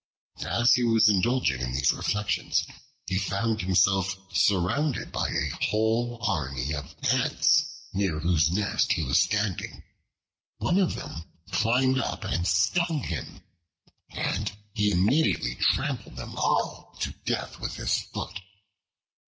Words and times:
As 0.47 0.73
he 0.73 0.83
was 0.83 1.09
indulging 1.09 1.61
in 1.61 1.73
these 1.73 1.93
reflections, 1.93 2.65
he 3.07 3.19
found 3.19 3.61
himself 3.61 4.17
surrounded 4.35 5.11
by 5.11 5.29
a 5.29 5.65
whole 5.65 6.17
army 6.23 6.73
of 6.73 6.95
Ants, 7.13 7.85
near 7.93 8.17
whose 8.17 8.51
nest 8.51 8.93
he 8.93 9.03
was 9.03 9.21
standing. 9.21 9.83
One 10.57 10.79
of 10.79 10.95
them 10.95 11.25
climbed 11.51 11.99
up 11.99 12.23
and 12.23 12.47
stung 12.47 13.03
him, 13.03 13.43
and 14.09 14.51
he 14.73 14.89
immediately 14.89 15.53
trampled 15.53 16.15
them 16.15 16.35
all 16.35 16.97
to 17.01 17.11
death 17.23 17.59
with 17.59 17.75
his 17.75 17.99
foot. 18.05 18.39